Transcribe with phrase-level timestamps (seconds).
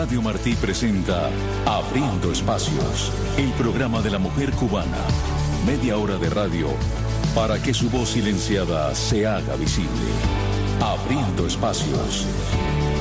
[0.00, 1.28] Radio Martí presenta
[1.66, 4.96] Abriendo Espacios, el programa de la mujer cubana.
[5.66, 6.68] Media hora de radio
[7.34, 9.90] para que su voz silenciada se haga visible.
[10.80, 12.24] Abriendo Espacios.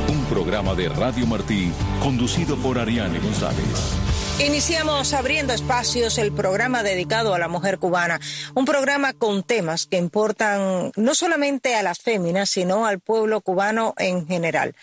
[0.09, 4.08] Un programa de Radio Martí conducido por Ariane González.
[4.39, 8.21] Iniciamos abriendo espacios el programa dedicado a la mujer cubana,
[8.55, 13.93] un programa con temas que importan no solamente a las féminas, sino al pueblo cubano
[13.97, 14.75] en general.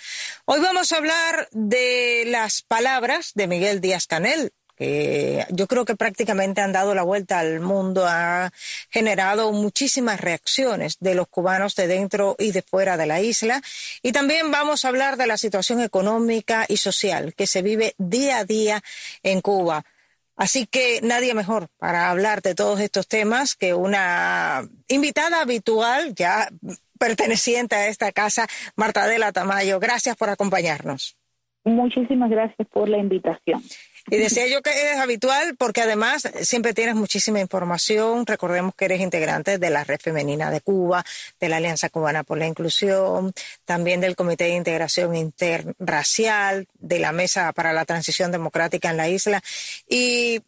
[0.45, 5.97] Hoy vamos a hablar de las palabras de Miguel Díaz Canel, que yo creo que
[5.97, 8.53] prácticamente han dado la vuelta al mundo, ha
[8.91, 13.63] generado muchísimas reacciones de los cubanos de dentro y de fuera de la isla.
[14.03, 18.39] Y también vamos a hablar de la situación económica y social que se vive día
[18.39, 18.83] a día
[19.23, 19.85] en Cuba.
[20.37, 26.49] Así que nadie mejor para hablar de todos estos temas que una invitada habitual, ya
[26.99, 29.81] perteneciente a esta casa, Marta Dela Tamayo.
[29.81, 31.17] Gracias por acompañarnos.
[31.65, 33.63] Muchísimas gracias por la invitación.
[34.09, 38.25] Y decía yo que eres habitual porque además siempre tienes muchísima información.
[38.25, 41.05] Recordemos que eres integrante de la Red Femenina de Cuba,
[41.41, 43.33] de la Alianza Cubana por la Inclusión,
[43.65, 49.09] también del Comité de Integración Interracial, de la Mesa para la Transición Democrática en la
[49.09, 49.43] isla.
[49.89, 50.43] Y,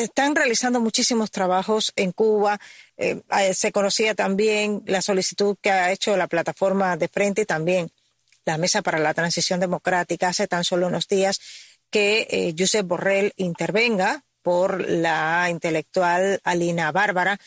[0.00, 2.60] están realizando muchísimos trabajos en Cuba.
[2.96, 7.46] Eh, eh, se conocía también la solicitud que ha hecho la plataforma de frente y
[7.46, 7.90] también
[8.44, 11.40] la Mesa para la Transición Democrática hace tan solo unos días
[11.90, 17.38] que eh, Josep Borrell intervenga por la intelectual Alina Bárbara,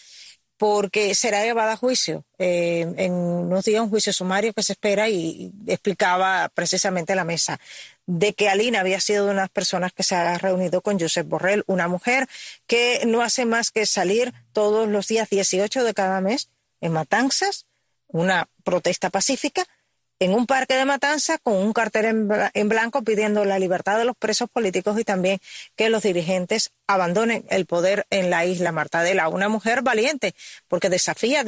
[0.58, 2.24] porque será llevada a juicio.
[2.38, 7.60] Eh, en unos días un juicio sumario que se espera y explicaba precisamente la mesa
[8.06, 11.64] de que Alina había sido de unas personas que se ha reunido con Josep Borrell,
[11.68, 12.28] una mujer
[12.68, 16.50] que no hace más que salir todos los días 18 de cada mes
[16.82, 17.66] en Matanzas,
[18.08, 19.66] una protesta pacífica,
[20.20, 24.16] en un parque de Matanza con un cartel en, blanco pidiendo la libertad de los
[24.16, 25.40] presos políticos y también
[25.76, 29.30] que los dirigentes abandonen el poder en la isla Martadela.
[29.30, 30.34] Una mujer valiente
[30.68, 31.44] porque desafía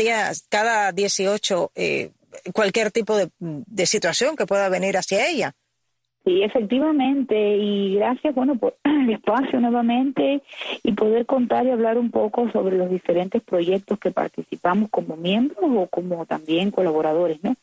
[0.50, 2.12] cada 18 eh,
[2.54, 5.56] cualquier tipo de situación que pueda venir hacia ella.
[6.26, 10.42] Sí, efectivamente, y gracias, bueno, por el espacio nuevamente
[10.82, 15.60] y poder contar y hablar un poco sobre los diferentes proyectos que participamos como miembros
[15.64, 17.56] o como también colaboradores, ¿no?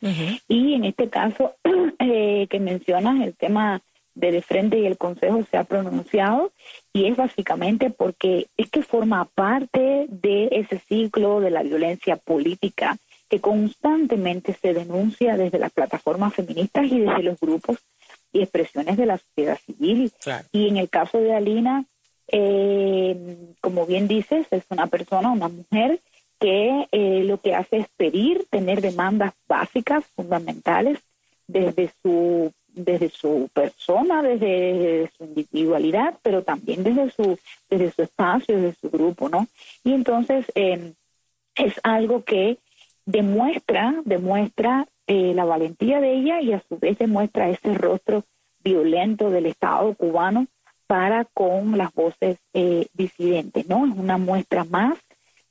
[0.47, 1.57] Y en este caso
[1.99, 3.83] eh, que mencionas, el tema
[4.15, 6.53] de De Frente y el Consejo se ha pronunciado
[6.93, 12.97] y es básicamente porque es que forma parte de ese ciclo de la violencia política
[13.29, 17.79] que constantemente se denuncia desde las plataformas feministas y desde los grupos
[18.33, 20.13] y expresiones de la sociedad civil.
[20.53, 21.85] Y en el caso de Alina,
[22.29, 26.01] eh, como bien dices, es una persona, una mujer
[26.41, 30.99] que eh, lo que hace es pedir, tener demandas básicas, fundamentales,
[31.47, 37.39] desde su desde su persona, desde, su individualidad, pero también desde su
[37.69, 39.47] desde su espacio, desde su grupo, ¿no?
[39.85, 40.93] Y entonces eh,
[41.55, 42.57] es algo que
[43.05, 48.25] demuestra demuestra eh, la valentía de ella y a su vez demuestra ese rostro
[48.63, 50.47] violento del Estado cubano
[50.87, 53.87] para con las voces eh, disidentes, ¿no?
[53.87, 54.97] Es una muestra más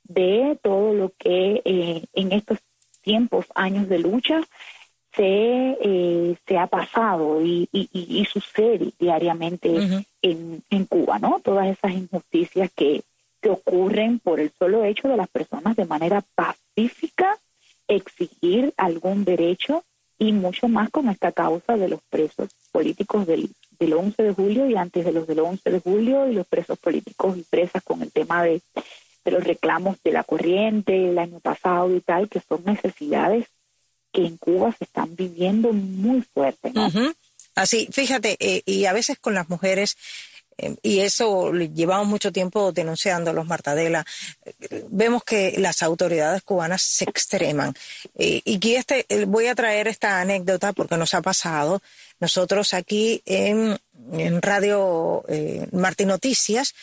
[0.04, 2.58] de todo lo que eh, en estos
[3.02, 4.40] tiempos, años de lucha,
[5.14, 9.68] se, se ha pasado y, y, sucede diariamente
[10.22, 11.38] en, en Cuba, ¿no?
[11.44, 13.02] Todas esas injusticias que,
[13.42, 17.38] que ocurren por el solo hecho de las personas de manera pacífica
[17.88, 19.84] exigir algún derecho
[20.18, 24.70] y mucho más con esta causa de los presos políticos del, del 11 de julio
[24.70, 28.00] y antes de los del 11 de julio y los presos políticos y presas con
[28.02, 28.62] el tema de,
[29.24, 33.46] de los reclamos de la corriente el año pasado y tal, que son necesidades
[34.12, 36.72] que en Cuba se están viviendo muy fuerte.
[37.54, 39.96] Así, fíjate, eh, y a veces con las mujeres
[40.82, 44.04] y eso llevamos mucho tiempo denunciando los Martadela.
[44.88, 47.74] Vemos que las autoridades cubanas se extreman.
[48.16, 51.82] y este, eh, voy a traer esta anécdota porque nos ha pasado.
[52.20, 53.78] Nosotros aquí en,
[54.42, 56.74] Radio eh, Martín Noticias,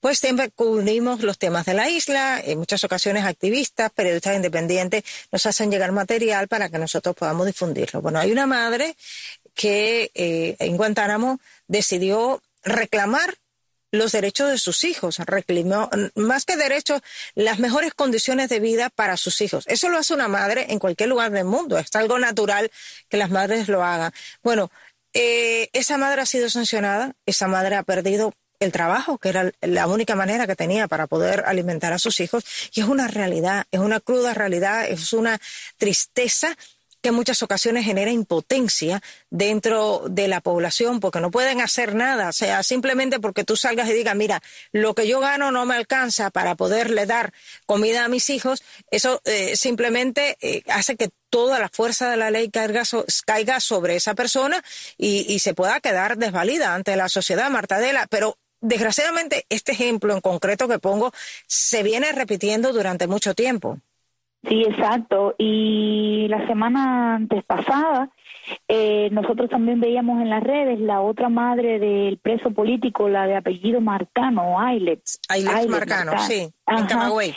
[0.00, 5.44] pues siempre cubrimos los temas de la isla, en muchas ocasiones activistas, periodistas independientes nos
[5.46, 8.00] hacen llegar material para que nosotros podamos difundirlo.
[8.00, 8.96] Bueno, hay una madre
[9.54, 13.34] que eh, en Guantánamo decidió reclamar
[13.90, 17.00] los derechos de sus hijos, reclamó, más que derechos,
[17.34, 19.64] las mejores condiciones de vida para sus hijos.
[19.66, 22.70] Eso lo hace una madre en cualquier lugar del mundo, es algo natural
[23.08, 24.12] que las madres lo hagan.
[24.42, 24.70] Bueno,
[25.14, 29.86] eh, esa madre ha sido sancionada, esa madre ha perdido el trabajo, que era la
[29.86, 32.44] única manera que tenía para poder alimentar a sus hijos,
[32.74, 35.40] y es una realidad, es una cruda realidad, es una
[35.76, 36.56] tristeza
[37.00, 39.00] que muchas ocasiones genera impotencia
[39.30, 43.88] dentro de la población porque no pueden hacer nada, o sea, simplemente porque tú salgas
[43.88, 44.42] y digas, mira,
[44.72, 47.32] lo que yo gano no me alcanza para poderle dar
[47.66, 52.30] comida a mis hijos, eso eh, simplemente eh, hace que toda la fuerza de la
[52.30, 52.82] ley caiga,
[53.26, 54.62] caiga sobre esa persona
[54.96, 58.06] y, y, se pueda quedar desvalida ante la sociedad, Martadela.
[58.08, 61.12] Pero desgraciadamente este ejemplo en concreto que pongo
[61.46, 63.78] se viene repitiendo durante mucho tiempo.
[64.46, 65.34] Sí, exacto.
[65.38, 68.10] Y la semana antes pasada,
[68.68, 73.36] eh, nosotros también veíamos en las redes la otra madre del preso político, la de
[73.36, 75.02] apellido Marcano, Ailet.
[75.28, 77.34] Ailet, Marcano, sí, en Camagüey.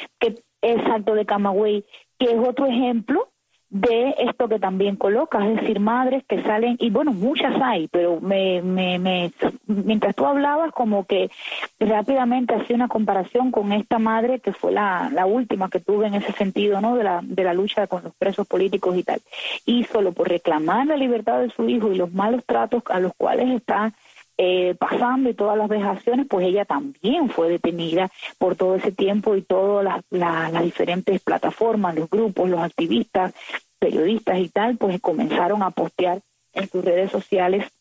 [0.62, 1.86] exacto, de Camagüey,
[2.19, 3.31] que es otro ejemplo
[3.71, 8.19] de esto que también colocas, es decir, madres que salen, y bueno, muchas hay, pero
[8.19, 9.31] me, me, me,
[9.65, 11.31] mientras tú hablabas, como que
[11.79, 16.15] rápidamente hacía una comparación con esta madre que fue la, la última que tuve en
[16.15, 16.97] ese sentido, ¿no?
[16.97, 19.21] De la, de la lucha con los presos políticos y tal.
[19.65, 23.13] Y solo por reclamar la libertad de su hijo y los malos tratos a los
[23.15, 23.94] cuales está
[24.43, 28.09] eh, pasando y todas las vejaciones, pues ella también fue detenida
[28.39, 33.35] por todo ese tiempo y todas las, diferentes plataformas, los grupos, los activistas,
[33.77, 36.21] periodistas y tal, pues comenzaron a postear
[36.55, 37.71] en sus redes sociales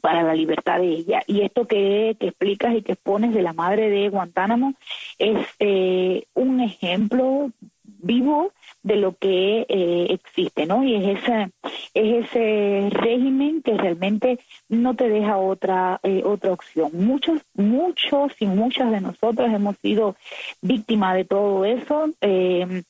[0.00, 1.22] para la libertad de ella.
[1.26, 4.72] Y esto que, que explicas y que expones de la madre de Guantánamo
[5.18, 7.50] es eh, un ejemplo
[7.82, 8.52] vivo
[8.82, 10.82] de lo que eh, existe, ¿no?
[10.82, 11.50] Y es ese,
[11.94, 16.90] es ese régimen que realmente no te deja otra, eh, otra opción.
[16.92, 20.16] Muchos, muchos y muchas de nosotros hemos sido
[20.60, 22.10] víctimas de todo eso.
[22.20, 22.82] Eh,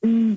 [0.00, 0.34] mm,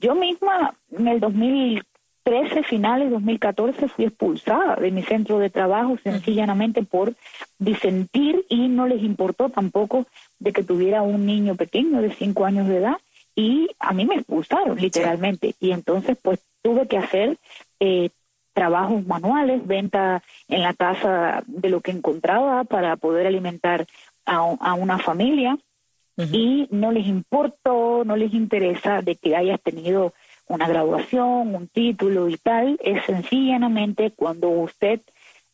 [0.00, 6.82] yo misma en el 2013, finales 2014, fui expulsada de mi centro de trabajo sencillamente
[6.82, 7.14] por
[7.58, 10.06] disentir y no les importó tampoco
[10.38, 12.96] de que tuviera un niño pequeño de cinco años de edad
[13.34, 17.38] y a mí me expulsaron literalmente y entonces pues tuve que hacer
[17.80, 18.10] eh,
[18.52, 23.86] trabajos manuales, venta en la casa de lo que encontraba para poder alimentar
[24.24, 25.58] a, una familia.
[26.16, 30.12] Y no les importó, no les interesa de que hayas tenido
[30.46, 35.00] una graduación, un título y tal, es sencillamente cuando usted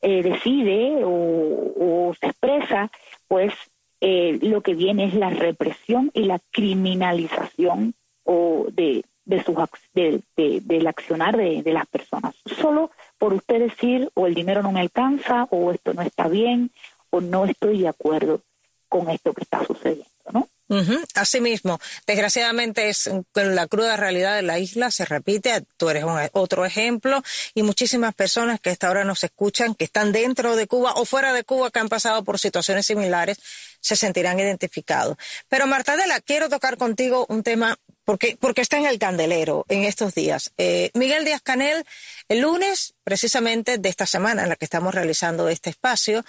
[0.03, 2.91] eh, decide o, o se expresa,
[3.29, 3.55] pues
[4.01, 9.55] eh, lo que viene es la represión y la criminalización o de, de, sus,
[9.95, 12.35] de, del accionar de, de las personas.
[12.61, 16.71] Solo por usted decir o el dinero no me alcanza o esto no está bien
[17.11, 18.41] o no estoy de acuerdo
[18.89, 20.49] con esto que está sucediendo, ¿no?
[20.71, 25.65] Uh Asimismo, desgraciadamente es la cruda realidad de la isla se repite.
[25.77, 27.23] Tú eres un, otro ejemplo
[27.55, 31.33] y muchísimas personas que hasta ahora nos escuchan, que están dentro de Cuba o fuera
[31.33, 33.39] de Cuba, que han pasado por situaciones similares,
[33.81, 35.17] se sentirán identificados.
[35.49, 37.79] Pero Marta Martadela, quiero tocar contigo un tema
[38.09, 40.55] porque, porque está en el candelero en estos días.
[40.57, 41.85] Eh, Miguel Díaz Canel,
[42.31, 46.25] el lunes, precisamente de esta semana en la que estamos realizando este espacio,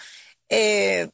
[0.50, 1.08] eh,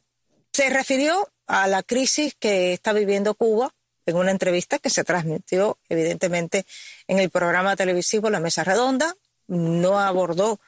[0.52, 3.72] se refirió a la crisis que está viviendo Cuba
[4.06, 6.66] en una entrevista que se transmitió evidentemente
[7.06, 9.14] en el programa televisivo La Mesa Redonda.
[9.46, 10.58] No abordó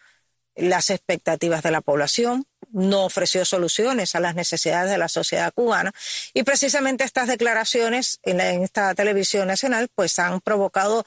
[0.54, 5.92] las expectativas de la población, no ofreció soluciones a las necesidades de la sociedad cubana
[6.34, 11.04] y precisamente estas declaraciones en, en esta televisión nacional pues han provocado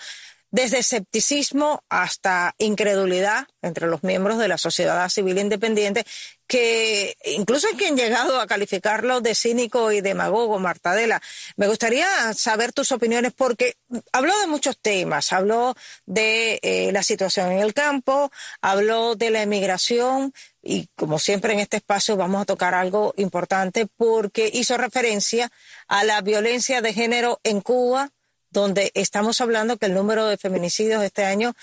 [0.52, 6.06] desde escepticismo hasta incredulidad entre los miembros de la sociedad civil independiente,
[6.46, 11.22] que incluso hay quien llegado a calificarlo de cínico y demagogo, Martadela.
[11.56, 13.78] Me gustaría saber tus opiniones porque
[14.12, 15.74] habló de muchos temas, habló
[16.06, 18.30] de eh, la situación en el campo,
[18.62, 23.88] habló de la emigración y como siempre en este espacio vamos a tocar algo importante
[23.98, 25.52] porque hizo referencia
[25.88, 28.12] a la violencia de género en Cuba,
[28.50, 31.54] donde estamos hablando que el número de feminicidios este año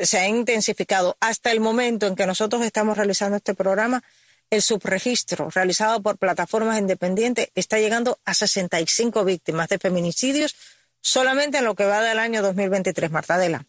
[0.00, 1.16] se ha intensificado.
[1.20, 4.02] Hasta el momento en que nosotros estamos realizando este programa,
[4.50, 10.54] el subregistro realizado por plataformas independientes está llegando a 65 víctimas de feminicidios
[11.00, 13.66] solamente en lo que va del año 2023, Martadela.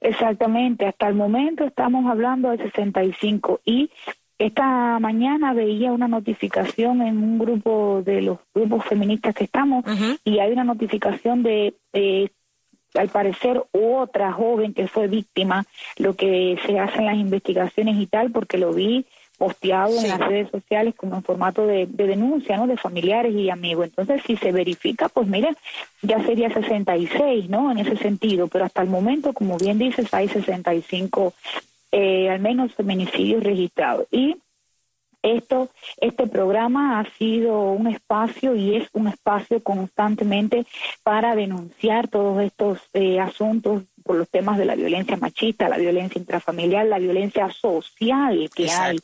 [0.00, 3.90] Exactamente, hasta el momento estamos hablando de 65 y
[4.38, 9.84] esta mañana veía una notificación en un grupo de los grupos feministas que estamos
[10.24, 11.74] y hay una notificación de,
[12.94, 15.64] al parecer, otra joven que fue víctima,
[15.96, 19.06] lo que se hace en las investigaciones y tal, porque lo vi
[19.38, 22.66] posteado en las redes sociales como en formato de, denuncia, ¿no?
[22.66, 23.86] De familiares y amigos.
[23.86, 25.56] Entonces, si se verifica, pues mira,
[26.02, 27.70] ya sería 66, ¿no?
[27.70, 31.32] En ese sentido, pero hasta el momento, como bien dices, hay 65
[31.92, 34.06] eh, al menos feminicidios registrados.
[34.10, 34.36] Y
[35.22, 35.68] esto,
[36.00, 40.66] este programa ha sido un espacio y es un espacio constantemente
[41.02, 46.18] para denunciar todos estos eh, asuntos por los temas de la violencia machista, la violencia
[46.18, 48.98] intrafamiliar, la violencia social que hay,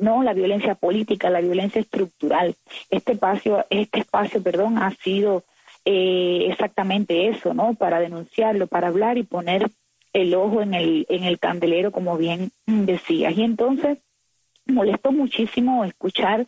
[0.00, 2.54] no la violencia política, la violencia estructural.
[2.88, 5.42] Este espacio, este espacio, perdón, ha sido
[5.84, 7.74] eh, exactamente eso, ¿no?
[7.74, 9.68] Para denunciarlo, para hablar y poner
[10.12, 13.36] el ojo en el en el candelero, como bien decías.
[13.36, 13.98] Y entonces
[14.66, 16.46] molestó muchísimo escuchar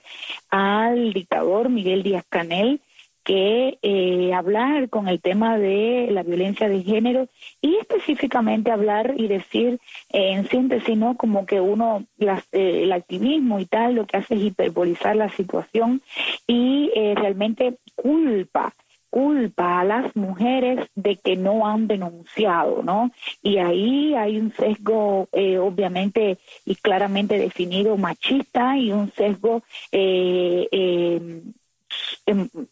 [0.50, 2.80] al dictador Miguel Díaz Canel
[3.28, 7.28] que eh, hablar con el tema de la violencia de género
[7.60, 9.78] y específicamente hablar y decir
[10.14, 11.14] eh, en síntesis, ¿no?
[11.14, 15.28] Como que uno, las, eh, el activismo y tal, lo que hace es hiperbolizar la
[15.28, 16.00] situación
[16.46, 18.72] y realmente culpa
[19.10, 23.10] culpa a las mujeres de que no han denunciado, ¿no?
[23.42, 30.68] Y ahí hay un sesgo eh, obviamente y claramente definido machista y un sesgo eh,
[30.70, 31.42] eh,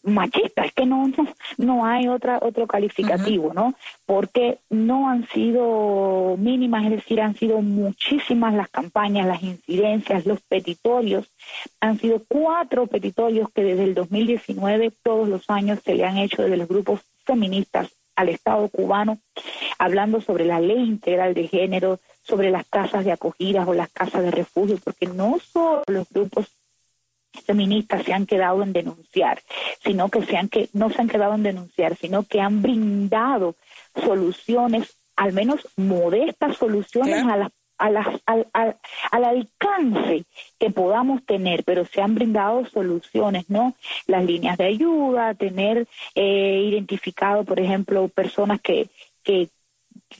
[0.03, 1.11] machista, es que no,
[1.57, 3.73] no, hay otra, otro calificativo, ¿no?
[4.05, 10.41] Porque no han sido mínimas, es decir, han sido muchísimas las campañas, las incidencias, los
[10.41, 11.29] petitorios.
[11.79, 16.43] Han sido cuatro petitorios que desde el 2019 todos los años se le han hecho
[16.43, 19.19] desde los grupos feministas al Estado cubano,
[19.77, 24.23] hablando sobre la ley integral de género, sobre las casas de acogida o las casas
[24.23, 26.47] de refugio, porque no solo los grupos
[27.45, 29.41] feministas se han quedado en denunciar,
[29.83, 33.55] sino que se han que no se han quedado en denunciar, sino que han brindado
[34.03, 40.25] soluciones, al menos modestas soluciones a las a las, al, al, alcance
[40.59, 43.75] que podamos tener, pero se han brindado soluciones, ¿no?
[44.07, 48.89] Las líneas de ayuda, tener eh, identificado, por ejemplo, personas que,
[49.23, 49.49] que,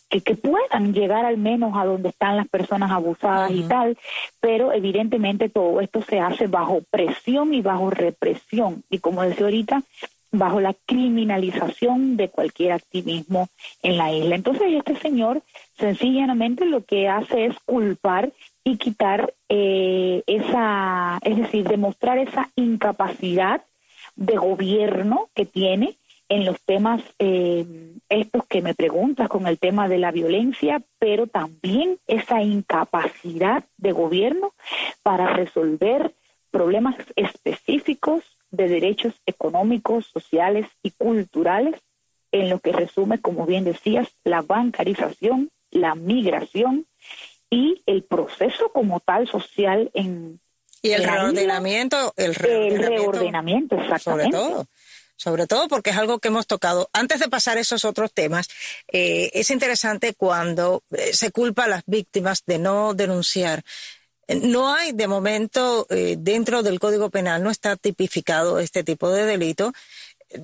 [0.10, 3.98] que, que, puedan llegar al menos a donde están las personas abusadas y tal,
[4.40, 9.84] pero evidentemente todo esto se hace bajo presión y bajo represión y como decía ahorita,
[10.32, 13.50] bajo la criminalización de cualquier activismo
[13.82, 14.36] en la isla.
[14.36, 15.42] Entonces este señor
[15.78, 18.32] sencillamente lo que hace es culpar
[18.64, 23.62] y quitar eh, esa, es decir, demostrar esa incapacidad
[24.16, 25.96] de gobierno que tiene
[26.30, 27.66] en los temas eh,
[28.10, 33.92] estos que me preguntas con el tema de la violencia, pero también esa incapacidad de
[33.92, 34.54] gobierno
[35.04, 36.14] para resolver
[36.52, 41.76] problemas específicos de derechos económicos, sociales y culturales,
[42.32, 46.86] en lo que resume, como bien decías, la bancarización, la migración
[47.50, 50.40] y el proceso como tal social en...
[50.82, 54.38] Y el reordenamiento, el reordenamiento, el reordenamiento exactamente.
[54.38, 54.68] Sobre todo
[55.18, 56.90] sobre todo porque es algo que hemos tocado.
[56.94, 58.48] Antes de pasar a esos otros temas,
[58.88, 63.64] eh, es interesante cuando eh, se culpa a las víctimas de no denunciar.
[64.30, 69.26] No hay, de momento, eh, dentro del Código Penal, no está tipificado este tipo de
[69.26, 69.74] delito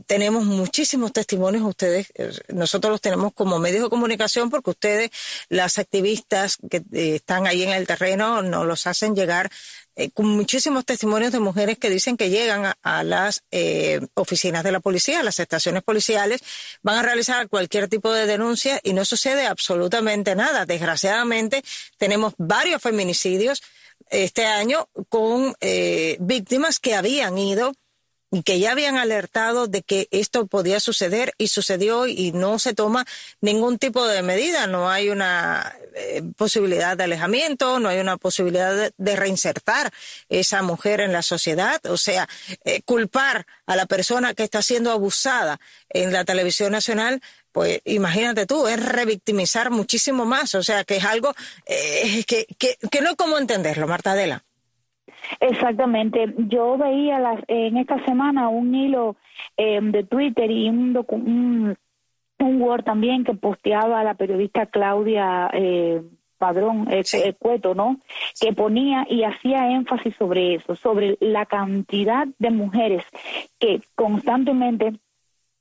[0.06, 2.12] tenemos muchísimos testimonios ustedes,
[2.48, 5.12] nosotros los tenemos como medios de comunicación porque ustedes,
[5.50, 9.50] las activistas que están ahí en el terreno, nos los hacen llegar
[9.96, 14.72] eh, con muchísimos testimonios de mujeres que dicen que llegan a, las eh, oficinas de
[14.72, 16.42] la policía, a las estaciones policiales,
[16.82, 20.66] van a realizar cualquier tipo de denuncia y no sucede absolutamente nada.
[20.66, 21.63] Desgraciadamente,
[21.98, 23.62] tenemos varios feminicidios
[24.10, 27.74] este año con eh, víctimas que habían ido
[28.42, 33.06] que ya habían alertado de que esto podía suceder y sucedió y no se toma
[33.42, 38.92] ningún tipo de medida, no hay una eh, posibilidad de alejamiento, no hay una posibilidad
[38.98, 39.92] de, reinsertar
[40.30, 42.28] esa mujer en la sociedad, o sea,
[42.66, 45.60] eh, culpar a la persona que está siendo abusada
[45.90, 47.22] en la televisión nacional
[47.52, 51.36] pues imagínate tú, es revictimizar muchísimo más, o sea, que es algo
[51.68, 54.44] eh, que, que, que no es como entenderlo, Marta Adela.
[55.39, 56.34] Exactamente.
[56.38, 59.15] Yo veía las, en esta semana un hilo
[59.58, 61.77] eh, de Twitter y un, un,
[62.39, 66.01] un, Word también que posteaba la periodista Claudia eh,
[66.38, 68.00] Padrón eh, eh, Cueto, ¿no?
[68.39, 73.03] Que ponía y hacía énfasis sobre eso, sobre la cantidad de mujeres
[73.60, 74.94] que constantemente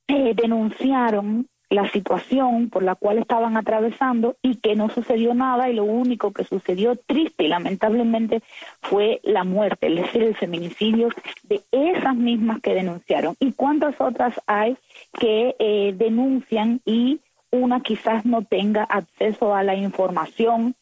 [0.09, 5.85] denunciaron la situación por la cual estaban atravesando y que no sucedió nada y lo
[5.85, 8.43] único que sucedió triste y lamentablemente
[8.83, 11.09] fue la muerte, es decir, el feminicidio
[11.45, 13.37] de esas mismas que denunciaron.
[13.41, 14.77] ¿Y cuántas otras hay
[15.19, 20.75] que eh, denuncian y una quizás no tenga acceso a la información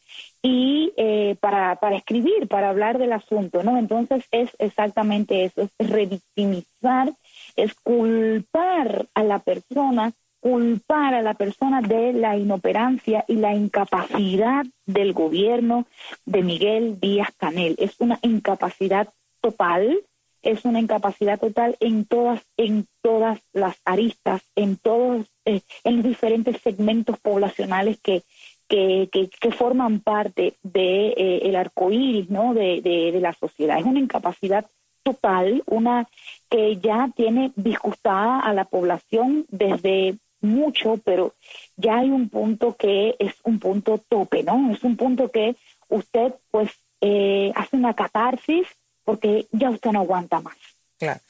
[0.43, 3.77] y eh, para, para escribir, para hablar del asunto, ¿no?
[3.77, 7.13] Entonces es exactamente eso, es revictimizar,
[7.57, 14.65] es culpar a la persona culpar a la persona de la inoperancia y la incapacidad
[14.87, 15.87] del gobierno
[16.25, 17.77] de Miguel Díaz Canel.
[17.79, 19.09] Es una incapacidad
[19.41, 20.01] total
[20.43, 26.05] es una incapacidad total en todas, en todas las aristas, en todos, eh, en los
[26.05, 28.23] diferentes segmentos poblacionales que,
[28.69, 32.55] que, que, forman parte de eh, el arco iris, ¿no?
[32.55, 33.79] De, de, de la sociedad.
[33.79, 34.65] Es una incapacidad
[35.03, 36.09] total, una
[36.49, 41.35] que ya tiene disgustada a la población desde mucho, pero
[41.77, 44.73] ya hay un punto que es un punto tope, ¿no?
[44.73, 45.57] Es un punto que
[45.89, 46.71] usted pues
[47.01, 48.67] eh, hace una catarsis
[49.05, 50.57] porque ya usted no aguanta más.
[50.99, 51.21] Claro.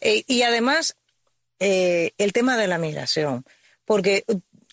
[0.00, 0.96] Eh, y además,
[1.58, 3.44] eh, el tema de la migración,
[3.84, 4.24] porque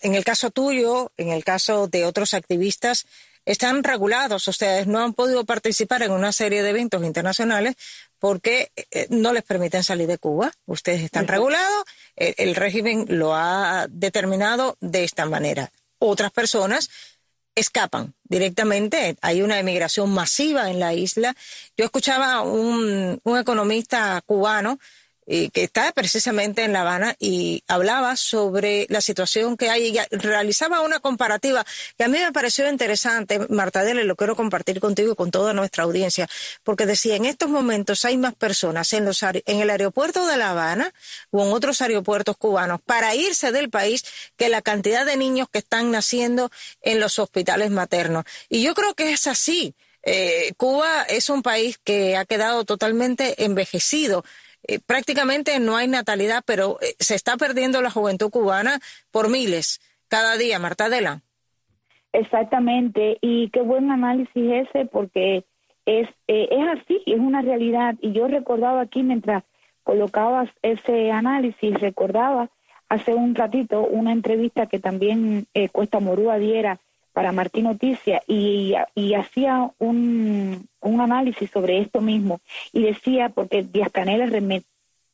[0.02, 3.06] en el caso tuyo, en el caso de otros activistas,
[3.46, 7.76] están regulados, ustedes no han podido participar en una serie de eventos internacionales
[8.20, 8.72] porque
[9.10, 10.52] no les permiten salir de Cuba.
[10.66, 11.84] Ustedes están regulados,
[12.16, 15.72] el régimen lo ha determinado de esta manera.
[16.00, 16.90] Otras personas
[17.56, 19.18] escapan directamente.
[19.22, 21.36] Hay una emigración masiva en la isla.
[21.76, 24.80] Yo escuchaba un, un economista cubano
[25.30, 30.16] eh, que está precisamente en La Habana y hablaba sobre la situación que hay y
[30.16, 31.66] realizaba una comparativa
[31.98, 35.52] que a mí me pareció interesante, Marta Dele, lo quiero compartir contigo y con toda
[35.52, 36.30] nuestra audiencia,
[36.64, 40.52] porque decía, en estos momentos hay más personas en, los, en el aeropuerto de La
[40.52, 40.94] Habana
[41.32, 44.06] o en otros aeropuertos cubanos para irse del país
[44.38, 48.24] que la cantidad de niños que están naciendo en los hospitales maternos.
[48.48, 49.76] Y yo creo que es así.
[50.04, 54.24] Eh, Cuba es un país que ha quedado totalmente envejecido
[54.64, 58.80] eh, prácticamente no hay natalidad, pero eh, se está perdiendo la juventud cubana
[59.12, 61.22] por miles cada día, Marta Adela.
[62.14, 65.46] Exactamente, y qué buen análisis ese, porque
[65.86, 67.96] es, eh, es así, es una realidad.
[68.02, 69.44] Y yo recordaba aquí mientras
[69.84, 72.50] colocabas ese análisis, recordaba
[72.90, 76.80] hace un ratito una entrevista que también Cuesta Morúa diera
[77.18, 82.40] para Martín Noticia y, y hacía un, un, análisis sobre esto mismo
[82.74, 84.64] y decía, porque Díaz Canel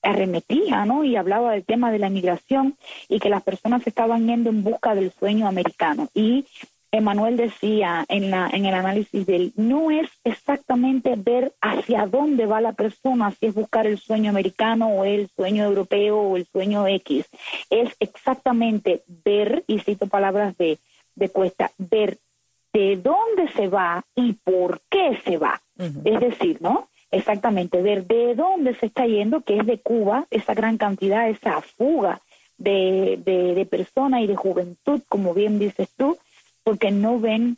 [0.01, 1.03] arremetía, ¿no?
[1.03, 2.75] Y hablaba del tema de la migración
[3.09, 6.09] y que las personas estaban yendo en busca del sueño americano.
[6.13, 6.45] Y
[6.91, 12.45] Emanuel decía en, la, en el análisis de él, no es exactamente ver hacia dónde
[12.45, 16.45] va la persona, si es buscar el sueño americano o el sueño europeo o el
[16.45, 17.25] sueño X,
[17.69, 20.77] es exactamente ver, y cito palabras de
[21.15, 22.17] de Cuesta ver
[22.73, 25.61] de dónde se va y por qué se va.
[25.77, 26.87] Es decir, ¿no?
[27.11, 31.61] Exactamente, ver de dónde se está yendo, que es de Cuba, esa gran cantidad, esa
[31.61, 32.21] fuga
[32.57, 36.17] de, de, de personas y de juventud, como bien dices tú,
[36.63, 37.57] porque no ven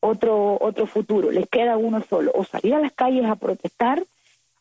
[0.00, 4.02] otro, otro futuro, les queda uno solo, o salir a las calles a protestar,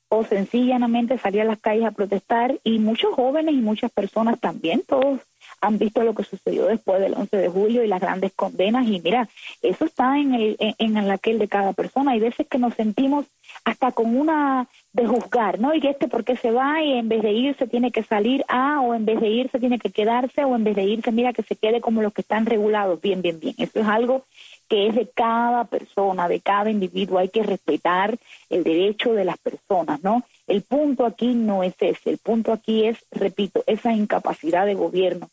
[0.10, 4.84] o sencillamente salir a las calles a protestar, y muchos jóvenes y muchas personas también,
[4.86, 5.21] todos
[5.61, 8.99] han visto lo que sucedió después del 11 de julio y las grandes condenas y
[8.99, 9.27] mira,
[9.61, 12.11] eso está en el en, en aquel de cada persona.
[12.11, 13.25] Hay veces que nos sentimos
[13.63, 15.73] hasta con una de juzgar, ¿no?
[15.73, 18.81] Y este por qué se va y en vez de irse tiene que salir a
[18.81, 21.43] o en vez de irse tiene que quedarse o en vez de irse mira que
[21.43, 23.01] se quede como los que están regulados.
[23.01, 23.55] Bien, bien, bien.
[23.57, 24.25] Eso es algo
[24.67, 27.19] que es de cada persona, de cada individuo.
[27.19, 28.17] Hay que respetar
[28.49, 30.23] el derecho de las personas, ¿no?
[30.45, 35.29] El punto aquí no es ese, el punto aquí es, repito, esa incapacidad de gobierno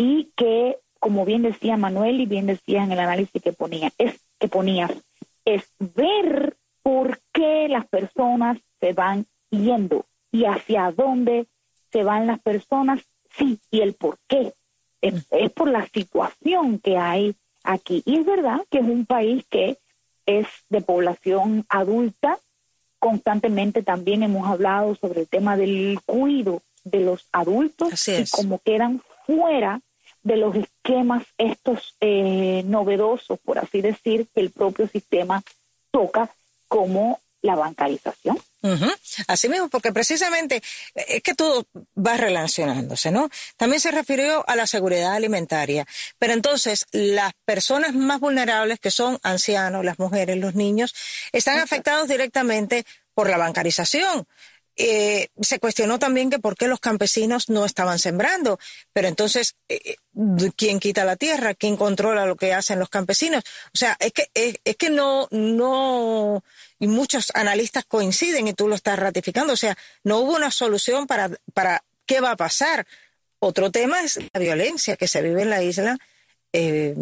[0.00, 4.18] y que, como bien decía Manuel y bien decía en el análisis que ponía, es
[4.38, 4.90] que ponías,
[5.44, 11.44] es ver por qué las personas se van yendo y hacia dónde
[11.92, 13.00] se van las personas,
[13.36, 14.54] sí, y el por qué.
[15.02, 18.02] Es, es por la situación que hay aquí.
[18.06, 19.76] Y es verdad que es un país que
[20.24, 22.38] es de población adulta.
[22.98, 29.02] Constantemente también hemos hablado sobre el tema del cuidado de los adultos y cómo quedan
[29.26, 29.82] fuera
[30.22, 35.42] de los esquemas estos eh, novedosos, por así decir, que el propio sistema
[35.90, 36.30] toca
[36.68, 38.38] como la bancarización.
[39.26, 40.56] Así mismo, porque precisamente
[40.94, 43.30] eh, es que todo va relacionándose, ¿no?
[43.56, 45.86] También se refirió a la seguridad alimentaria,
[46.18, 50.94] pero entonces las personas más vulnerables, que son ancianos, las mujeres, los niños,
[51.32, 54.26] están afectados directamente por la bancarización.
[54.82, 58.58] Eh, se cuestionó también que por qué los campesinos no estaban sembrando,
[58.94, 59.96] pero entonces, eh, eh,
[60.56, 61.52] ¿quién quita la tierra?
[61.52, 63.44] ¿Quién controla lo que hacen los campesinos?
[63.74, 66.42] O sea, es que, es, que no, no,
[66.78, 71.06] y muchos analistas coinciden y tú lo estás ratificando, o sea, no hubo una solución
[71.06, 72.86] para, para qué va a pasar.
[73.38, 75.98] Otro tema es la violencia que se vive en la isla.
[76.54, 76.94] Eh,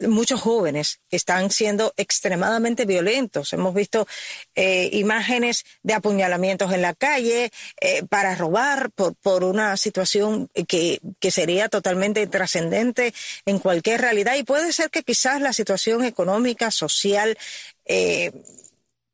[0.00, 3.52] muchos jóvenes están siendo extremadamente violentos.
[3.52, 4.06] Hemos visto
[4.54, 11.00] eh, imágenes de apuñalamientos en la calle eh, para robar por, por una situación que,
[11.20, 13.14] que sería totalmente trascendente
[13.46, 14.36] en cualquier realidad.
[14.36, 17.38] Y puede ser que quizás la situación económica, social
[17.84, 18.32] eh,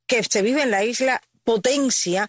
[0.06, 2.28] que se vive en la isla potencia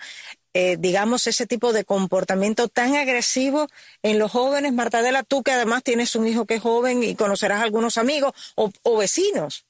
[0.54, 3.68] eh, digamos, ese tipo de comportamiento tan agresivo
[4.02, 4.74] en los jóvenes?
[4.74, 8.98] Martadela, tú que además tienes un hijo que es joven y conocerás algunos amigos o,
[8.98, 9.66] vecinos.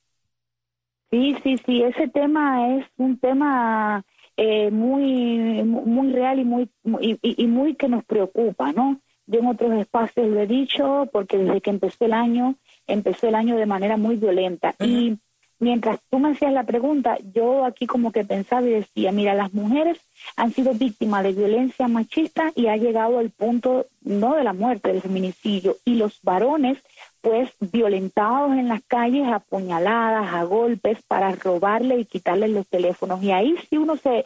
[1.12, 4.04] Sí, sí, sí, ese tema es un tema
[4.36, 6.70] eh, muy, muy real y muy,
[7.02, 9.00] y, y muy que nos preocupa, ¿no?
[9.26, 12.56] Yo en otros espacios lo he dicho, porque desde que empezó el año,
[12.88, 14.76] empezó el año de manera muy violenta.
[14.80, 15.18] Y
[15.64, 19.54] mientras tú me hacías la pregunta, yo aquí como que pensaba y decía, mira, las
[19.54, 20.00] mujeres
[20.36, 24.90] han sido víctimas de violencia machista y ha llegado al punto no de la muerte,
[24.90, 26.78] del feminicidio, y los varones
[27.22, 33.24] pues violentados en las calles, apuñaladas, a golpes para robarle y quitarle los teléfonos.
[33.24, 34.26] Y ahí si uno se,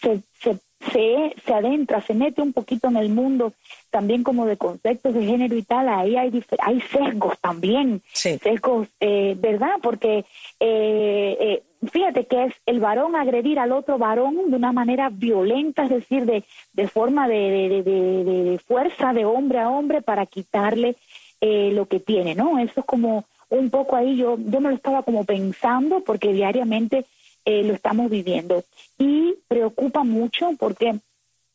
[0.00, 0.58] se, se
[0.92, 3.52] se, se adentra, se mete un poquito en el mundo
[3.90, 9.34] también como de conceptos de género y tal, ahí hay, hay sesgos también, sesgos, eh,
[9.38, 9.76] ¿verdad?
[9.82, 10.24] Porque
[10.60, 15.84] eh, eh, fíjate que es el varón agredir al otro varón de una manera violenta,
[15.84, 20.96] es decir, de, de forma de, de, de, fuerza de hombre a hombre para quitarle
[21.40, 22.58] lo que tiene, ¿no?
[22.58, 27.04] Eso es como un poco ahí, yo, yo me lo estaba como pensando porque diariamente
[27.44, 28.64] eh, lo estamos viviendo.
[28.98, 30.98] Y preocupa mucho porque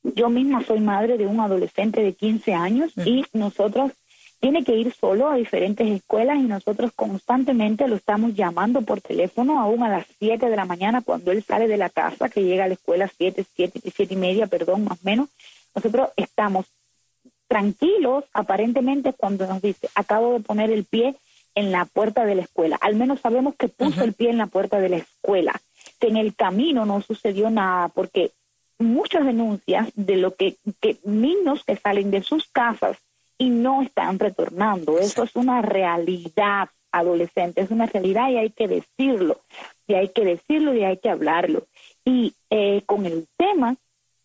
[0.04, 3.92] yo misma soy madre de un adolescente de 15 años y nosotros
[4.44, 9.62] tiene que ir solo a diferentes escuelas y nosotros constantemente lo estamos llamando por teléfono
[9.62, 12.66] aún a las 7 de la mañana cuando él sale de la casa, que llega
[12.66, 15.30] a la escuela 7, 7, 7 y media, perdón, más o menos.
[15.74, 16.66] Nosotros estamos
[17.48, 21.16] tranquilos aparentemente cuando nos dice, acabo de poner el pie
[21.56, 22.78] en la puerta de la escuela.
[22.82, 25.54] Al menos sabemos que puso el pie en la puerta de la escuela
[26.08, 28.32] en el camino no sucedió nada, porque
[28.80, 30.58] muchas denuncias de lo que,
[31.04, 32.98] niños que salen de sus casas
[33.38, 35.00] y no están retornando.
[35.00, 39.42] Eso es una realidad adolescente, es una realidad y hay que decirlo,
[39.88, 41.66] y hay que decirlo y hay que hablarlo.
[42.06, 43.76] Y eh, con el tema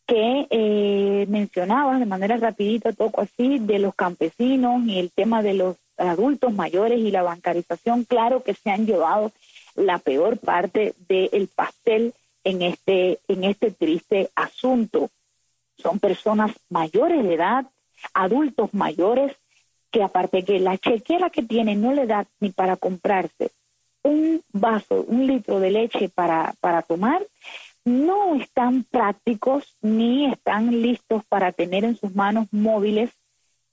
[0.07, 5.55] que eh, mencionabas de manera rapidita, toco así, de los campesinos y el tema de
[5.55, 9.33] los adultos mayores y la bancarización, claro que se han llevado
[9.79, 12.15] la peor parte del pastel
[12.45, 15.11] en este, en este triste asunto.
[15.79, 17.67] Son personas mayores de edad,
[18.15, 19.37] adultos mayores,
[19.91, 23.51] que aparte que la chequera que tienen no le da ni para comprarse
[24.03, 27.23] un vaso, un litro de leche para, para tomar,
[27.85, 33.11] no están prácticos ni están listos para tener en sus manos móviles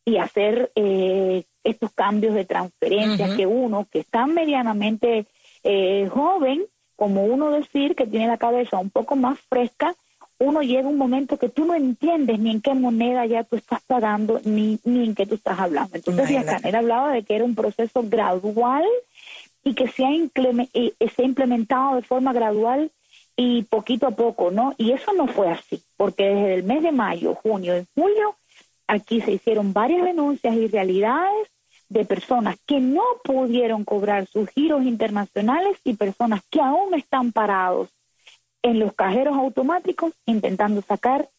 [0.06, 5.26] y hacer eh, estos cambios de transferencia que uno, que está medianamente
[5.65, 6.63] eh, joven,
[6.95, 9.95] como uno decir que tiene la cabeza un poco más fresca,
[10.38, 13.82] uno llega un momento que tú no entiendes ni en qué moneda ya tú estás
[13.88, 15.95] pagando, ni, ni en qué tú estás hablando.
[15.95, 18.86] Entonces, Díaz hablaba de que era un proceso gradual
[19.63, 22.91] y que se ha, se ha implementado de forma gradual
[23.36, 24.75] y poquito a poco, ¿no?
[24.78, 28.36] Y eso no fue así, porque desde el mes de mayo, junio y julio,
[28.88, 31.47] aquí se hicieron varias denuncias y realidades
[31.89, 37.89] de personas que no pudieron cobrar sus giros internacionales y personas que aún están parados
[38.62, 41.30] en los cajeros automáticos intentando sacar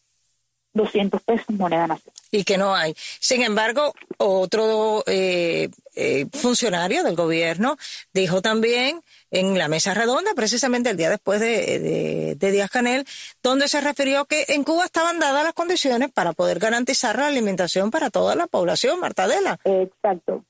[0.74, 2.15] 200 pesos moneda nacional.
[2.30, 2.94] Y que no hay.
[3.20, 7.76] Sin embargo, otro eh, eh, funcionario del gobierno
[8.12, 13.04] dijo también en la mesa redonda, precisamente el día después de, de, Díaz Canel,
[13.42, 17.90] donde se refirió que en Cuba estaban dadas las condiciones para poder garantizar la alimentación
[17.90, 19.58] para toda la población, Martadela.
[19.64, 20.44] Exacto.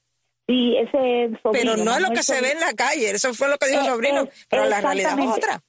[0.47, 3.59] Sí, ese Pero no es lo que se ve en la calle, eso fue lo
[3.59, 5.61] que dijo el eh, sobrino, pero la realidad es otra.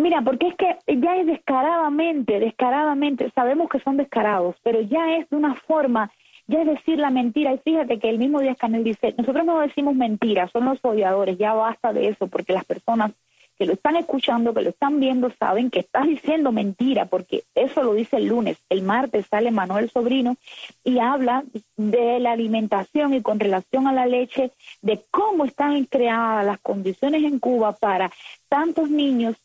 [0.00, 5.28] Mira, porque es que ya es descaradamente, descaradamente, sabemos que son descarados, pero ya es
[5.28, 6.10] de una forma,
[6.46, 7.52] ya es decir la mentira.
[7.52, 11.36] Y fíjate que el mismo Díaz Canel dice, nosotros no decimos mentiras, son los odiadores,
[11.36, 13.12] ya basta de eso, porque las personas
[13.58, 17.82] que lo están escuchando, que lo están viendo, saben que estás diciendo mentira, porque eso
[17.82, 18.56] lo dice el lunes.
[18.70, 20.38] El martes sale Manuel Sobrino
[20.82, 21.44] y habla
[21.76, 27.22] de la alimentación y con relación a la leche, de cómo están creadas las condiciones
[27.22, 28.10] en Cuba para
[28.48, 29.36] tantos niños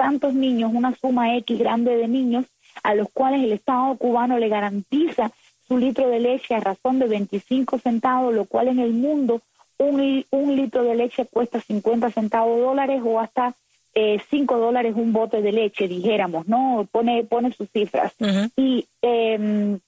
[0.00, 2.46] tantos niños, una suma X grande de niños,
[2.82, 5.30] a los cuales el Estado cubano le garantiza
[5.68, 9.42] su litro de leche a razón de 25 centavos, lo cual en el mundo
[9.76, 13.52] un, un litro de leche cuesta 50 centavos dólares o hasta
[13.94, 16.88] eh, 5 dólares un bote de leche, dijéramos, ¿no?
[16.90, 18.14] Pone, pone sus cifras.
[18.56, 19.78] Y eh,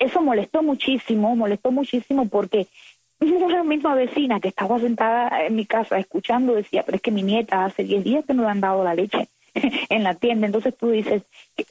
[0.00, 2.66] eso molestó muchísimo, molestó muchísimo porque
[3.20, 7.22] la misma vecina que estaba sentada en mi casa escuchando decía, pero es que mi
[7.22, 9.28] nieta hace 10 días que no le han dado la leche.
[9.88, 10.46] en la tienda.
[10.46, 11.22] Entonces tú dices,
[11.56, 11.64] ¿qué,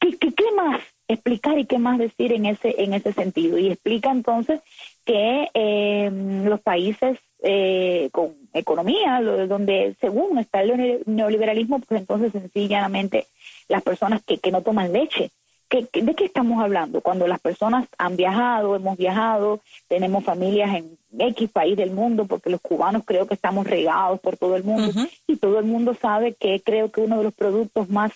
[0.00, 3.58] qué, más explicar y qué más decir en ese, en ese sentido?
[3.58, 4.60] Y explica entonces
[5.04, 6.10] que eh,
[6.44, 13.26] los países eh, con economía, donde según está el neoliberalismo, pues entonces sencillamente
[13.68, 15.30] las personas que, que no toman leche
[15.70, 17.00] ¿de qué estamos hablando?
[17.00, 22.50] Cuando las personas han viajado, hemos viajado, tenemos familias en X país del mundo, porque
[22.50, 24.92] los cubanos creo que estamos regados por todo el mundo
[25.26, 28.12] y todo el mundo sabe que creo que uno de los productos más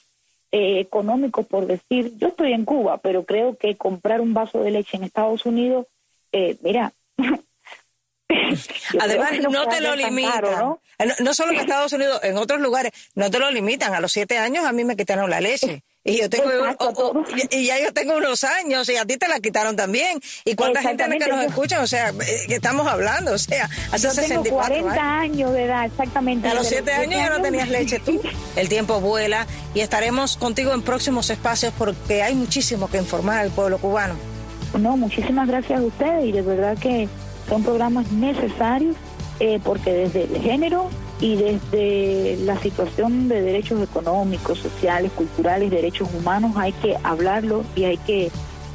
[0.52, 4.70] eh, económicos, por decir, yo estoy en Cuba, pero creo que comprar un vaso de
[4.70, 5.86] leche en Estados Unidos,
[6.32, 6.92] eh, mira,
[9.00, 10.44] Además, no te lo limitan.
[10.98, 11.34] Eh, ¿no?
[11.34, 13.94] solo en Estados Unidos, en otros lugares, no te lo limitan.
[13.94, 15.82] A los siete años a mí me quitaron la leche.
[16.06, 16.50] Y yo tengo
[17.50, 20.20] y ya yo tengo unos años y a ti te la quitaron también.
[20.44, 21.80] ¿Y cuánta gente que nos escucha?
[21.80, 25.52] O sea, eh, que estamos hablando, o sea, hace yo tengo 40 años.
[25.54, 26.46] de edad, exactamente.
[26.46, 28.20] A los siete años ya no tenías leche tú.
[28.54, 33.50] El tiempo vuela y estaremos contigo en próximos espacios porque hay muchísimo que informar al
[33.50, 34.14] pueblo cubano.
[34.78, 37.08] No, muchísimas gracias a ustedes y de verdad que
[37.48, 38.94] son programas necesarios
[39.40, 40.90] eh, porque desde el género
[41.24, 47.84] y desde la situación de derechos económicos, sociales, culturales, derechos humanos hay que hablarlo y
[47.84, 48.30] hay que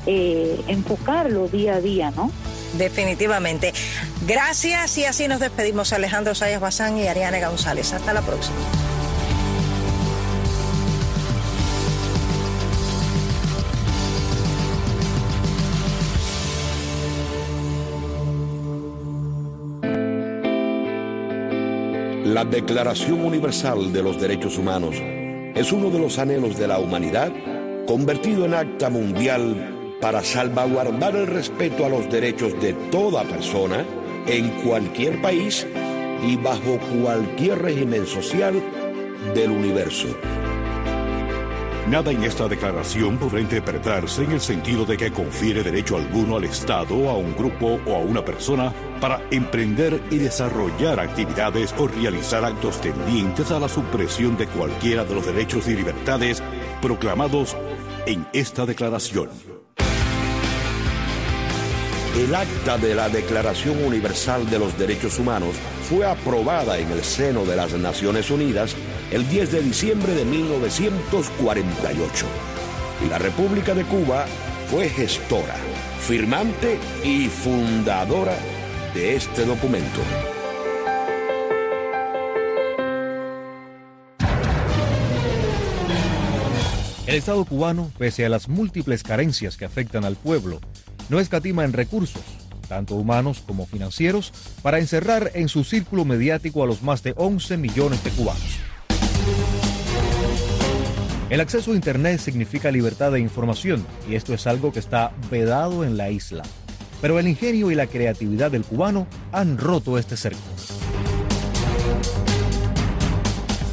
[0.07, 2.31] eh, enfocarlo día a día, ¿no?
[2.73, 3.71] Definitivamente.
[4.25, 7.93] Gracias y así nos despedimos Alejandro Sayas Bazán y Ariane González.
[7.93, 8.57] Hasta la próxima.
[22.39, 27.33] La Declaración Universal de los Derechos Humanos es uno de los anhelos de la humanidad
[27.85, 33.83] convertido en acta mundial para salvaguardar el respeto a los derechos de toda persona
[34.25, 35.67] en cualquier país
[36.25, 38.63] y bajo cualquier régimen social
[39.35, 40.07] del universo.
[41.89, 46.43] Nada en esta declaración podrá interpretarse en el sentido de que confiere derecho alguno al
[46.43, 48.71] Estado, a un grupo o a una persona
[49.01, 55.15] para emprender y desarrollar actividades o realizar actos tendientes a la supresión de cualquiera de
[55.15, 56.43] los derechos y libertades
[56.79, 57.57] proclamados
[58.05, 59.29] en esta declaración.
[62.15, 65.55] El acta de la Declaración Universal de los Derechos Humanos
[65.89, 68.75] fue aprobada en el seno de las Naciones Unidas
[69.11, 72.25] el 10 de diciembre de 1948.
[73.05, 74.25] Y la República de Cuba
[74.69, 75.55] fue gestora,
[76.01, 78.37] firmante y fundadora
[78.93, 79.99] de este documento.
[87.07, 90.59] El Estado cubano, pese a las múltiples carencias que afectan al pueblo,
[91.09, 92.21] no escatima en recursos,
[92.67, 97.57] tanto humanos como financieros, para encerrar en su círculo mediático a los más de 11
[97.57, 98.68] millones de cubanos.
[101.29, 105.83] El acceso a Internet significa libertad de información y esto es algo que está vedado
[105.83, 106.41] en la isla.
[107.01, 110.39] Pero el ingenio y la creatividad del cubano han roto este cerco.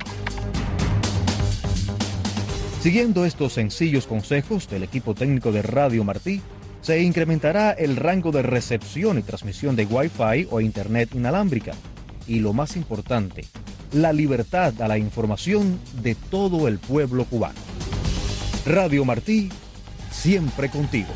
[2.83, 6.43] Siguiendo estos sencillos consejos del equipo técnico de Radio Martí,
[6.83, 11.73] se incrementará el rango de recepción y transmisión de Wi-Fi o Internet inalámbrica.
[12.27, 13.45] Y lo más importante,
[13.93, 17.59] la libertad a la información de todo el pueblo cubano.
[18.65, 19.51] Radio Martí,
[20.11, 21.13] siempre contigo.